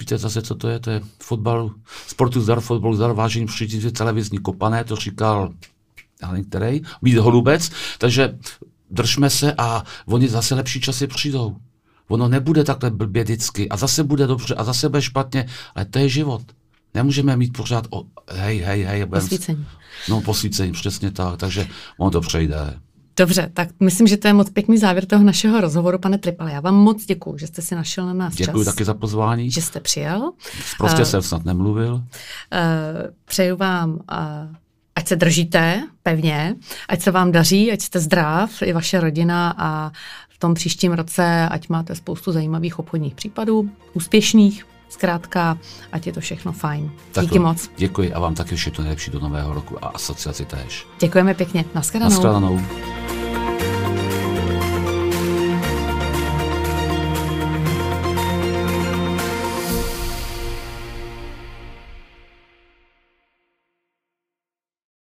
[0.00, 0.80] Víte zase, co to je?
[0.80, 1.70] To je fotbal,
[2.06, 5.52] sportu zdar, fotbal zdar, vážení příští televizní kopané, to říkal,
[6.22, 8.38] já nevím který, být holubec, takže
[8.90, 11.56] držme se a oni zase lepší časy přijdou.
[12.12, 15.98] Ono nebude takhle blbě vždycky a zase bude dobře a zase bude špatně, ale to
[15.98, 16.42] je život.
[16.94, 19.06] Nemůžeme mít pořád, o, hej, hej, hej.
[19.06, 19.66] Posvícení.
[20.08, 21.66] No, posvícení, přesně tak, takže
[21.98, 22.80] ono to přejde.
[23.16, 26.52] Dobře, tak myslím, že to je moc pěkný závěr toho našeho rozhovoru, pane Tripale.
[26.52, 28.74] Já vám moc děkuji, že jste si našel na nás Děkuji čas.
[28.74, 29.50] taky za pozvání.
[29.50, 30.32] Že jste přijel.
[30.78, 31.94] Prostě uh, jsem snad nemluvil.
[31.94, 32.02] Uh,
[33.24, 33.98] přeju vám, uh,
[34.96, 36.54] ať se držíte pevně,
[36.88, 39.92] ať se vám daří, ať jste zdrav, i vaše rodina a
[40.42, 45.58] tom příštím roce, ať máte spoustu zajímavých obchodních případů, úspěšných, Zkrátka,
[45.92, 46.92] ať je to všechno fajn.
[47.12, 47.70] Tak Díky moc.
[47.76, 50.86] Děkuji a vám taky všechno nejlepší do nového roku a asociaci též.
[51.00, 51.64] Děkujeme pěkně.
[51.74, 52.10] Naschledanou.
[52.10, 52.60] Naschledanou.